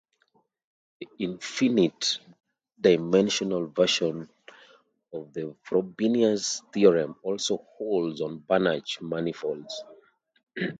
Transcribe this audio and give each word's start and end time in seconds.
The 0.99 1.07
infinite-dimensional 1.19 3.67
version 3.67 4.29
of 5.13 5.31
the 5.31 5.55
Frobenius 5.63 6.63
theorem 6.73 7.17
also 7.21 7.57
holds 7.77 8.19
on 8.19 8.39
Banach 8.39 8.99
manifolds. 8.99 9.83